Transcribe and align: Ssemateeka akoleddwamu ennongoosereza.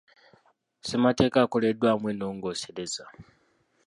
Ssemateeka 0.79 1.37
akoleddwamu 1.45 2.05
ennongoosereza. 2.13 3.05